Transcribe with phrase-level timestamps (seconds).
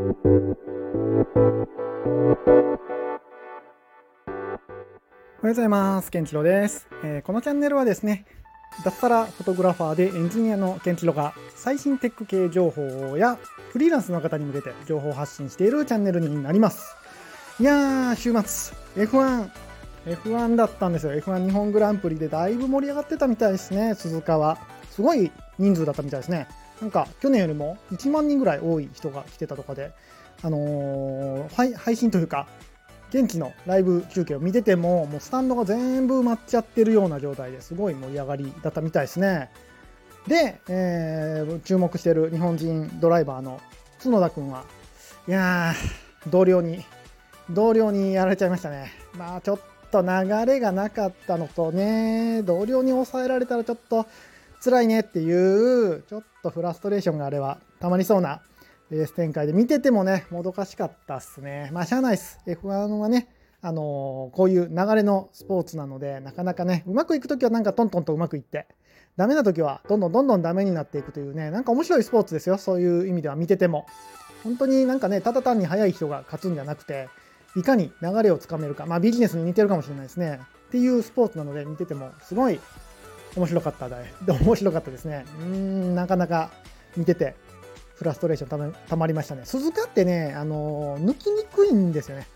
[0.00, 0.08] おは
[5.42, 6.10] ようございます。
[6.10, 8.24] ケンチロです、えーこのチャンネルはですね、
[8.82, 13.36] 脱サラフォトグラファーでエンジニアのケンチロが最新テック系情報や
[13.72, 16.96] フリーランスの方に向けて情報発信しているチャンネルになります。
[17.58, 19.50] いやー、週末、F1、
[20.06, 21.12] F1 だったんですよ。
[21.12, 24.56] F1 日本グランプリでだいぶ盛り上がってたみたいですね、鈴鹿は。
[24.90, 26.48] すごい人数だったみたいですね。
[26.80, 29.92] なんか去年よりも1万人ぐらい多い人が来てたとかで、
[30.42, 32.46] あのー配信というか、
[33.10, 39.50] 現地のライブ中継を見てても、もうスタンドが全部埋まっちゃってるような状態ですごい盛り上がりだったみたいですね。
[40.26, 43.60] で、えー注目してる日本人ドライバーの
[44.02, 44.64] 角田君は、
[45.28, 46.84] いやー、同僚に、
[47.50, 48.92] 同僚にやられちゃいましたね。
[49.18, 49.60] まあちょっ
[49.90, 54.06] と流れがなかったのとね、同僚に抑えられたらちょっと
[54.62, 58.42] 辛いねっていう、ちょっとフラストレーションがあれはたまりそうな
[58.90, 61.70] レース展開で見ててもね、もどかしかったっすね。
[61.72, 62.40] まあ、しゃあないっす。
[62.46, 62.66] F1
[62.98, 63.28] はね、
[63.62, 68.66] あのーこういう流れのスポーツなので、なかなかね、うまくいくときはなんかトントンとうまくいって、
[69.16, 72.58] ダメなときはどんどんどんどんダメになっていくというね、なんか面白いスポーツですよ。
[72.58, 73.86] そういう意味では見てても。
[74.42, 77.08] 本当になんかね、ただ単に速い人が勝つんじゃなくて、
[77.56, 80.40] いかに流れをつかめるか、まあビジネスに似てるかもしれないですね。
[80.68, 82.60] っていうスポーツなので見ててもすごい
[83.36, 85.24] 面白かったで、面白かったですね。
[85.40, 86.50] うん、なかなか
[86.96, 87.34] 見てて
[87.94, 89.42] フラストレーションたまたまりましたね。
[89.44, 92.26] 鈴鹿ってね、あの抜きにくいんですよね。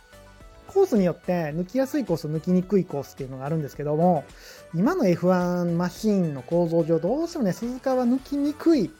[0.68, 4.24] コースによって抜きやすいコース、抜きにくいコースっていうのがあるんですけども、
[4.74, 8.90] 今の F1 マシンの構造上、どうしてもね、鈴鹿は抜きにくい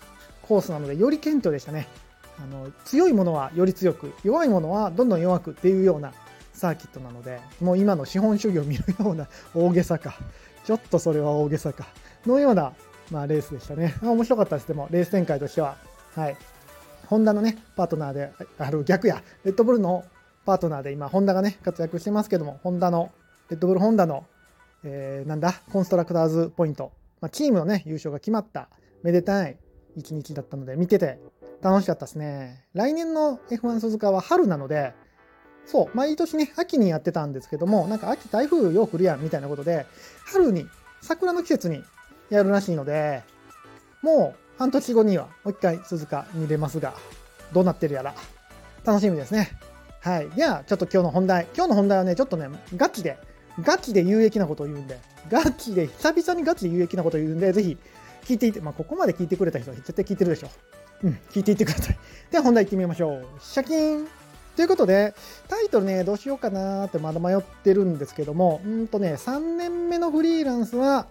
[0.42, 1.88] コースなので、より顕著でしたね。
[2.38, 6.12] あの強いものはより強く、弱いものはどんどん弱くっていうような
[6.52, 10.16] サーキットなので、もう今の資本主義を見るような大げさか、
[10.64, 11.86] ちょっとそれは大げさか、
[12.26, 12.72] のような、
[13.10, 13.94] まあ、レースでしたね。
[14.02, 15.76] 面白かったです、でも、レース展開としては。
[16.14, 16.36] はい。
[17.06, 20.04] ホンダのね、パートナーである逆や、レッドブルの
[20.46, 23.12] パートナーで今、ホンダがね、活躍してますけども、ホンダの、
[23.50, 24.24] レッドブルホンダの、
[24.84, 28.68] えーなんだ、コンストラクターズポイント、まあ、チームのね、優勝が決まった、
[29.02, 29.58] めでたい
[29.96, 31.18] 一日だったので、見てて
[31.62, 32.64] 楽しかったですね。
[32.72, 34.94] 来年の F1 鈴鹿は春なので、
[35.66, 39.86] そう、毎年ね、秋にやってたんですけども、なんか秋台風よう来るやんみたいなことで、
[40.26, 40.68] 春に、
[41.00, 41.82] 桜の季節に
[42.30, 43.22] やるらしいので、
[44.02, 46.94] もう半年後にはもう一回鈴鹿見れますが、
[47.52, 48.14] どうなってるやら、
[48.84, 49.50] 楽しみですね。
[50.00, 50.28] はい。
[50.30, 51.46] では、ちょっと今日の本題。
[51.56, 53.18] 今日の本題はね、ちょっとね、ガチで、
[53.62, 54.98] ガチで有益なことを言うんで、
[55.30, 57.78] ガチで、久々にガチで有益なことを言うんで、ぜひ
[58.24, 60.48] 聞いていて、まあ、ここまで聞いてくれた人は絶対聞いてるでしょ。
[61.02, 61.98] うん、聞いていってください。
[62.30, 63.26] では本題行ってみましょう。
[63.40, 64.23] シャキーン
[64.56, 65.14] ということで、
[65.48, 71.06] タイトルね、どうしようかなーってまだ迷ってるんですけども、うんとね、3年目のフリーランスは、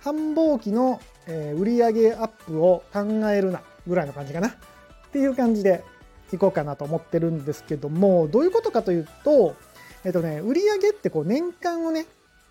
[0.00, 3.00] 繁忙期の、えー売上アップを考
[3.30, 4.48] えるな、ぐらいの感じかな。
[4.48, 5.84] っていう感じで
[6.32, 9.54] いこうかなと思ってるんですけども、どういうことかというと、
[10.04, 12.06] えっとね、売上ってこう年間をね、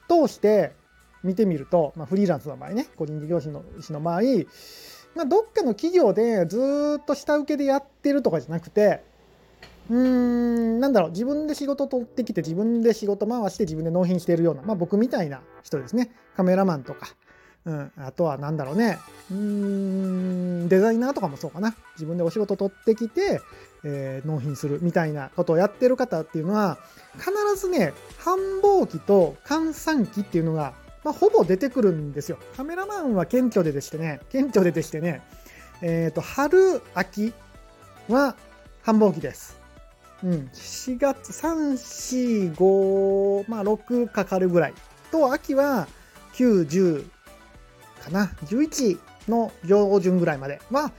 [0.07, 0.73] 通して
[1.23, 4.21] 見てみると、まあ、フリーランスの場合ね、個人事業主の主の場合、
[5.15, 9.03] まあ、どっかの企業でずっと下請けでやってるとかじゃなくて、
[9.89, 16.11] うーん、なんだろう、自分で仕事取ってきて、自分で仕事回して、自分で納品しているような、まあ僕みたいな人ですね。
[16.35, 17.07] カメラマンとか、
[17.65, 18.97] うん、あとはなんだろうね、
[19.31, 21.75] うーん、デザイナーとかもそうかな。
[21.95, 23.41] 自分でお仕事取ってきて、
[23.83, 26.77] えー納品するみたいなことをやってる方っていうのは、
[27.17, 30.73] 必ずね、繁忙期と閑散期っていうのが、
[31.03, 32.37] まあ、ほぼ出てくるんですよ。
[32.55, 35.21] カメラマンは顕著ででしてね、顕著ででしてね、
[35.81, 37.33] えっ、と、春、秋
[38.09, 38.35] は
[38.81, 39.56] 繁忙期です。
[40.23, 44.73] うん、4月、3、4、5、まあ6かかるぐらい。
[45.11, 45.87] と、秋は
[46.33, 47.05] 9、10
[48.03, 48.31] かな。
[48.45, 50.91] 11の上旬ぐらいまでは、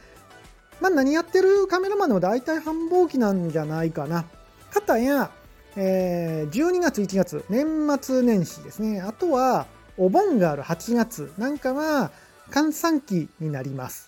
[0.81, 4.25] まあ何やってるカメラマンでも大体繁忙期なんじゃないかな。
[4.71, 5.31] かたや、
[5.77, 7.67] えー12月、1月、年
[8.00, 9.00] 末年始ですね。
[9.00, 12.11] あとは、お盆がある8月なんかは、
[12.50, 14.08] 閑散期になります。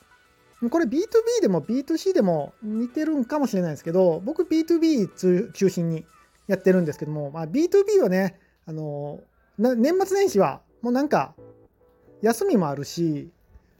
[0.68, 6.04] これ B2B でも B2C でも似てるんかもしれないですけど、僕 B2B 中心に
[6.48, 9.20] やってるんですけども、まあ、B2B はね、あの
[9.58, 11.34] な年末年始はもうなんか
[12.20, 13.30] 休みもあるし、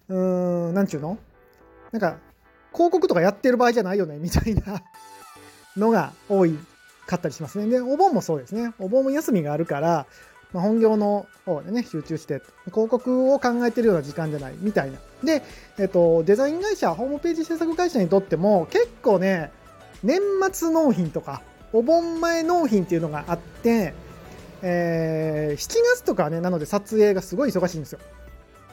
[0.09, 1.19] うーん、なんちゅうの？
[1.93, 2.19] なんか
[2.73, 4.83] 広告とかやってる場合じゃないよね、みたいな
[5.77, 6.47] のが多
[7.07, 7.67] かったりしますね。
[7.67, 8.73] で、お盆もそうですね。
[8.79, 10.07] お盆も休みがあるから、
[10.53, 14.99] まあ、本業の方でね、集中して、広告を考えてるような時間じゃない、みたいな。
[15.25, 15.43] で、
[15.79, 19.53] えっと、デザイン会社、ホームページ制作会社にとっても、結構ね、
[20.03, 20.21] 年
[20.53, 21.43] 末納品とか、
[21.73, 23.95] お盆前納品っていうのがあって、
[24.63, 28.01] えー7月とかね、なので撮影がすごい忙しいんですよ。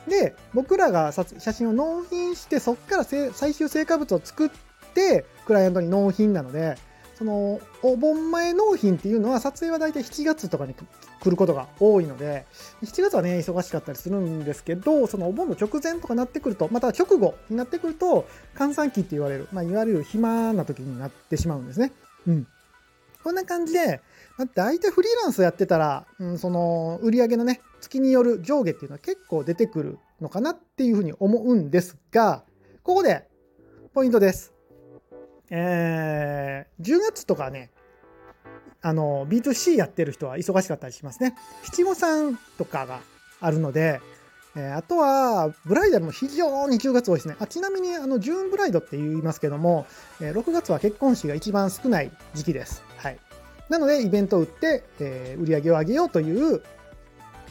[0.07, 4.49] で、僕らが写真を納品して、そこから最終成果物を作っ
[4.93, 6.77] てクライアントに納品なので
[7.17, 12.45] そのお盆前納品っていうのは撮影は大体7月とかに来ることが多いので
[12.83, 21.91] 7月はね忙しかったりするんですけどそのお盆の直前とかなってくるとまた直後になってくると閑散期って言われる、まあ、いわゆる暇な時になってしまうんですね。
[22.27, 22.47] うん、
[23.23, 23.99] こんな感じで、
[24.37, 32.43] まあ、大体フリーランスやってたら、うん、その売り上げのね月による上下っていうのは結構出てくるのかなっていうふうに思うんですが
[32.83, 33.27] ここで
[33.95, 34.56] ポイントです。
[35.49, 37.71] えー、10月とかね、
[38.81, 41.35] あの、B2C やってる人は忙しかったりしますね。
[41.63, 43.01] 七五三とかが
[43.39, 44.01] あるので、
[44.55, 47.35] えー、あとは、ブライダルも非常に10月多いですね。
[47.39, 49.85] あちなみに、あの、ジューンブライドって言いますけども、
[50.19, 52.83] えー、6月は結婚式が一番少ない時期です。
[52.97, 53.19] はい。
[53.69, 56.63] なので、イベントを売って、えー、売り上げを上げようという、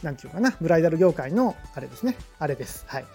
[0.03, 2.17] なんていうかな、ブライダル業界のあれですね。
[2.39, 2.83] あれです。
[2.87, 3.05] はい。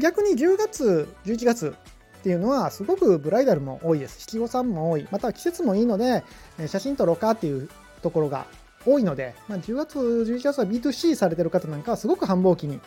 [0.00, 1.74] 逆に10月、11月
[2.20, 4.20] っていうのはすごくブライダルも多いです。
[4.20, 5.08] 七五三も多い。
[5.10, 6.22] また季節もいいので、
[6.66, 7.70] 写真撮ろうかっていう
[8.02, 8.44] ところが
[8.84, 12.80] 多いので、まあ、10月、11月は B2C されてる方なんかはすごく繁忙期に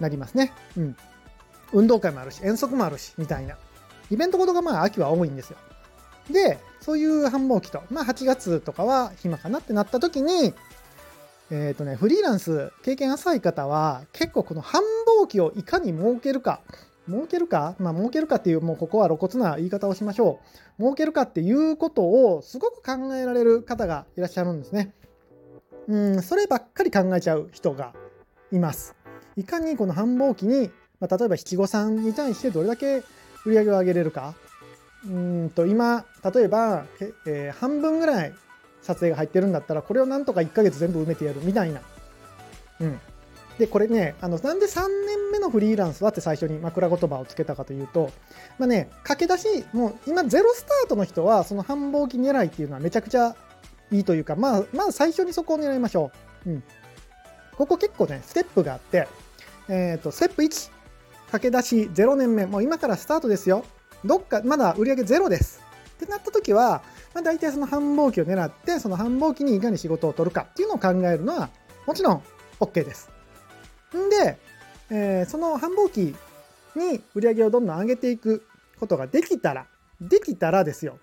[0.00, 0.52] なりますね。
[0.76, 0.96] うん。
[1.72, 3.56] 運動会もあるし、遠足もあるし、みたいな。
[4.10, 5.56] イベントごとがまあ秋は多いんですよ。
[6.28, 10.54] で、そういう繁忙期と、まあ8月とかは暇かなってなった時に、
[11.50, 14.82] えっ、ー、とね、フリーランス経験浅い方は結構この繁
[15.22, 16.60] 忙期をいかに設けるか
[17.08, 17.74] 儲けるか？
[17.78, 20.40] まあ儲けるかっていうもうここは露骨な言い方をしましょ
[20.78, 20.82] う。
[20.82, 24.94] 儲けるかっていうことをすごく考えられる方がいらっしゃるんですね。
[25.88, 27.92] うんそればっかり考えちゃう人が
[28.52, 28.94] います。
[29.36, 30.70] いかにこの繁忙期に、
[31.00, 33.02] まあ、例えば七五三に対してどれだけ
[33.44, 34.34] 売り上げを上げれるか。
[35.04, 36.84] うんと今例えば、
[37.26, 38.32] えー、半分ぐらい
[38.82, 41.80] 撮影が入ってるんだったらこれをなんとか1ヶ月全部埋めてやるみたいな。
[42.80, 43.00] うん。
[43.62, 48.10] で、これね、あの、なんで3年目のフリーランスはって最初に枕言葉をつけたかというと、
[48.58, 53.36] まあね、駆け出し、もう今ゼロスタートの人は、その繁忙期狙いっていうのはめちゃくちゃ
[53.92, 56.10] いいというか、まあ、まあ最初にそこを狙いましょ
[56.44, 56.50] う。
[56.50, 56.64] うん。
[57.56, 59.06] ここ結構ね、ステップがあって、
[59.68, 60.70] えっ、ー、と、ステップ1、
[61.30, 63.64] 駆け出し0年目、もう今からスタートですよ。
[64.04, 65.62] どっか、まだ売り上げゼロです。
[65.94, 66.82] ってなった時は、
[67.14, 71.50] まあ、大体その繁忙期を狙って、その繁忙期にいかに仕事を取るかっていうのを考えるのは、
[71.86, 72.22] もちろん
[72.58, 73.11] OK です。
[73.98, 74.38] んで、
[74.90, 76.14] えー、その繁忙期
[76.76, 78.46] に売り上げをどんどん上げていく
[78.78, 79.66] ことができたら、
[80.00, 80.98] できたらですよ。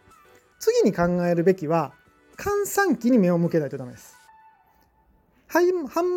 [0.60, 1.94] 次に考えるべきは、
[2.36, 4.16] 閑散期に目を向けないとダメです。
[5.48, 5.64] 繁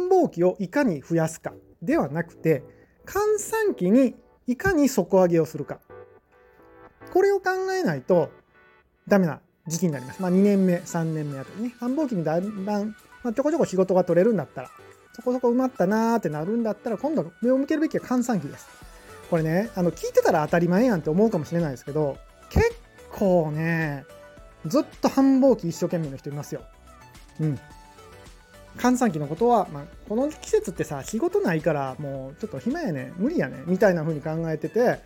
[0.09, 2.63] 忙期をいかに増やすかではなくて、
[3.05, 4.15] 閑散期に
[4.47, 5.81] いかに底上げをするか。
[7.13, 8.31] これを考えないと
[9.09, 10.23] ダメな時期になります。
[10.23, 11.75] まあ2年目、3年目あたりね。
[11.79, 14.71] 繁忙期にだんだん、まあ、ちょこちょこ仕事が取れるんだったら、
[15.15, 18.67] そこそこ埋まったなーってなるんだったら、今度目を向けるべきは閑散期です。
[19.31, 22.19] これね、あの、聞いてたら当たり前やんって思うかもしれないですけど、
[22.51, 22.71] 結
[23.11, 24.05] 構ね、
[24.67, 26.63] ずっと繁忙期一生懸命の人いますよ。
[27.41, 27.59] うん。
[28.77, 35.01] 閑散期のことは、まあ、この季節ってさ、仕事ないから、もうちょっと暇やね、無理やね、みたいな風に考えてて、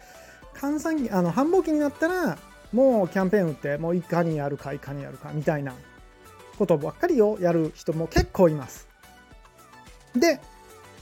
[0.55, 2.38] 閑散期、あの、繁忙期になったら、
[2.73, 5.75] もうキャンペーン打って、もういかにやるか、いかにやるか、みたいな
[6.59, 8.88] ことばっかりをやる人も結構います。
[10.16, 10.40] で、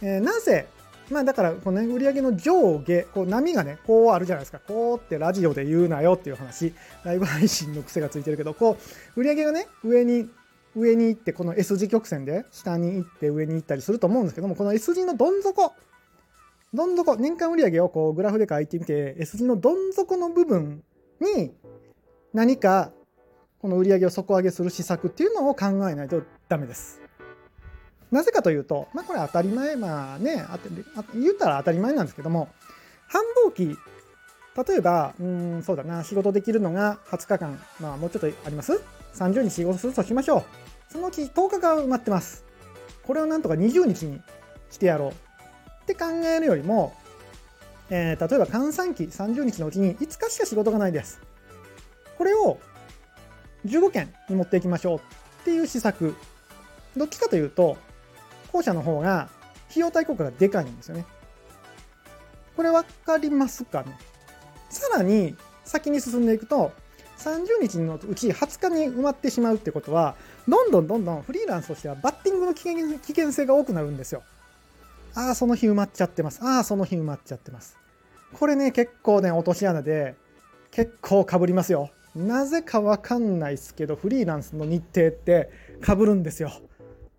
[0.02, 0.66] えー、なぜ、
[1.11, 4.58] まあだからこの、ね、売上の上下、こう波がね、こうあるじゃないですか。
[4.58, 6.75] こうってラジオで言うなよっていう話、
[7.05, 8.78] ライブ配信の癖がついてるけど、こ
[9.16, 10.28] う、売上がね、上に、
[10.76, 15.73] 上に行って、この S 字曲線で下に行って上に行ったりすると思うんですけども、この S 字のどん底、
[16.73, 20.83] どん底、年間売上をこうグラフで書いてみて、S 字のどん底の部分
[21.21, 21.52] に
[22.33, 22.90] 何か
[23.61, 27.03] この売上を底上げする施策っていうのを考えないとダメです。
[28.11, 30.44] なぜかというと、まあこれ当たり前、まあね、
[31.14, 32.49] 言ったら当たり前なんですけども、
[33.08, 33.76] 繁忙期、
[34.68, 38.80] 例えば、うん、そうだな、仕事できるのが20日間、まあもうちょっとあります
[39.14, 40.44] ?30 日仕事するとしましょう。
[40.92, 42.44] そのうち10日が埋まってます。
[43.02, 44.23] これをなんとか20日に
[44.70, 46.94] してやろうって考えるよりも、
[47.90, 51.20] えー、例えば閑散期30日のうちに5日しか仕事がないです。
[52.16, 52.58] これを
[53.66, 55.00] 15件に持っていきましょうっ
[55.44, 56.14] ていう施策。
[56.96, 57.76] どっちかというと、
[58.54, 59.28] 後者の方が
[59.68, 61.04] 費用対効果がでかいんですよね。
[62.56, 63.96] これ分かりますかね？
[64.70, 65.34] さらに
[65.64, 66.73] 先に進んでいくと
[67.18, 70.14] 30日のうち20日に埋まってしまうってことは
[70.46, 74.23] どんどんどんどんフリーランスとしてはバッティングの危険危険性が多くなるんですよ。
[75.16, 76.40] ああ、その日埋まっちゃってます。
[76.42, 77.76] ああ、その日埋まっちゃってます。
[78.32, 80.16] これね、結構ね、落とし穴で
[80.73, 81.90] 結構かぶりますよ。
[82.16, 86.50] なぜかわかんないですけど、フリーランスの日程ってかぶるんですよ。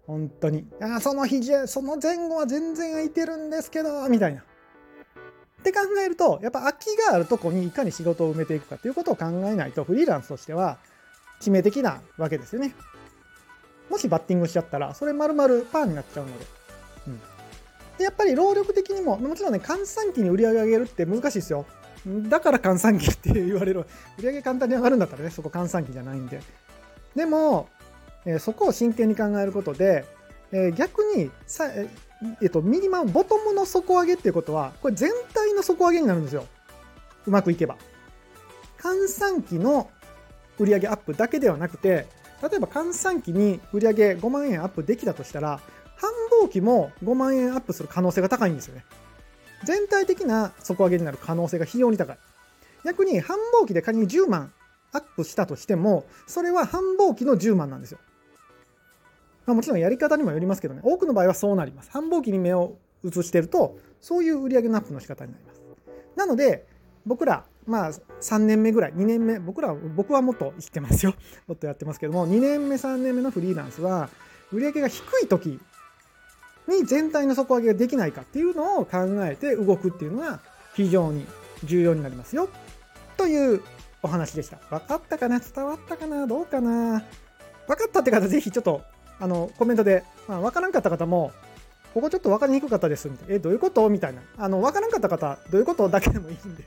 [0.07, 0.67] 本当に。
[0.81, 4.41] あその日じゃ、その前後は全然空いてるんですけど、みたいな。
[4.41, 4.43] っ
[5.65, 10.77] て考えるとやっぱ空きがあるとこにいかに仕事を埋めていくかということを考えないとフリーランスとしては
[11.41, 12.75] 致命的なわけですよね。
[13.89, 16.45] もしバッティングしちゃったらそれ丸々パーになっちゃうので。
[17.07, 17.19] うん、
[17.97, 21.65] でやっぱり労力的にももちろんね換算期に売り上げ上げるって難しいですよ。
[22.05, 23.79] だから換算期って言われる
[24.19, 26.41] 売り上げ簡単に上がるんだったらねそこ換算期じゃないんで。
[27.15, 27.69] でも、
[28.25, 30.05] え、そこを真剣に考えることで、
[30.51, 31.69] え、逆にさ、
[32.41, 36.45] えっと、ミニマム、ボトムの底上げっていうことは、これ全体の底上げになるんですよ。
[37.25, 37.77] うまくいけば。
[38.79, 39.89] 換算期の
[40.59, 42.07] 売上アップだけではなくて、
[42.41, 45.59] 例えば換算期に売上5万円アップできたとしたら、
[45.95, 46.11] 繁
[46.43, 48.85] 忙期も5万円アップする可能性が高いんですよね。
[49.63, 52.17] 全体的な底上げになる可能性が非常に高い。
[52.83, 54.51] 逆に繁忙期で仮に10万
[54.91, 57.99] アップしたとしても、それは繁忙期の10万なんですよ。
[59.45, 61.91] まあ、もちろんやり方にもよりますけどね、多くの場合はそうなります。
[61.91, 65.61] 繁忙期に目を移してると、そういう売上のアップの仕方になります。
[66.15, 66.65] なので、
[67.05, 71.13] 僕ら、まあ3年目ぐらい、2年目、僕ら、僕はもっと生きてますよ。
[71.47, 74.09] もっとやってますけども、2年目、3年目のフリーランスは、
[74.51, 75.59] 売上が低い時
[76.67, 80.39] に全体の底上げができないかっていうのを考えて動くっていうのが
[80.75, 81.25] 非常に
[81.63, 82.49] 重要になりますよ。
[83.17, 83.61] という
[84.01, 84.57] お話でした。
[84.69, 85.39] 分かったかな？
[85.39, 86.27] 伝わったかな？
[86.27, 87.03] どうかな？
[87.67, 88.81] 分かったって方、ぜひちょっと
[89.19, 91.31] あのコメントで、まあ、分からんかった方も、
[91.93, 93.35] ここちょっと分かりにくかったですみたいな。
[93.35, 93.89] え、どういうこと？
[93.89, 94.21] みたいな。
[94.37, 95.87] あの、分からんかった方、どういうこと？
[95.87, 96.63] だけでもいいんで、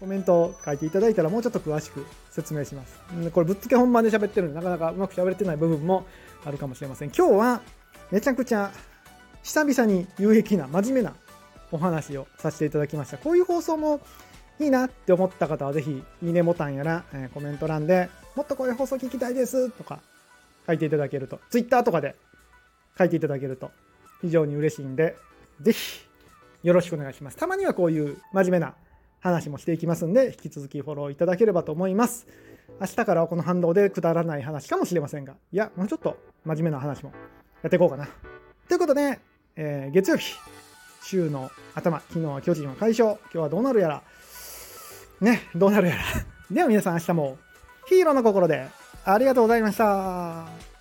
[0.00, 2.98] コメントを書いていただいたらもうちょっと詳しく説明します。
[3.32, 6.06] これぶっつけ本番で喋ってるんで、なかなかうまく喋れてない部分も
[6.44, 7.10] あるかもしれません。
[7.10, 7.60] 今日は
[8.10, 8.70] めちゃくちゃ
[9.42, 11.14] 久々に有益な、真面目な
[11.70, 13.18] お話をさせていただきました。
[13.18, 14.00] こういう放送も
[14.58, 20.00] いいなって思った方はぜひ、いいねボタンやら、え、コメント欄でもっとこういう放送聞きたいですとか
[20.66, 22.16] 書いていただけると、Twitter とかで
[22.98, 23.70] 書いていただけると
[24.20, 25.16] 非常に嬉しいんで、
[25.60, 26.06] ぜひ
[26.62, 27.36] よろしくお願いします。
[27.36, 28.74] たまにはこういう真面目な
[29.20, 32.26] 話もしていきますんで、引き続きフォローいただければと思います。
[32.80, 37.12] 明日からはこの反動でくだらない話かもしれませんが、いや、もうちょっと真面目な話も
[37.62, 38.08] やっていこうかな。
[38.68, 39.20] ということで、
[39.56, 40.34] えー、月曜日、
[41.02, 44.02] 週の頭、昨日は巨人は快勝、今日はどうなるやら、
[45.20, 46.02] ね、どうなるやら。
[46.50, 47.38] では皆さん明日も
[47.86, 48.68] ヒーローの心で
[49.04, 50.71] ありがとうございました。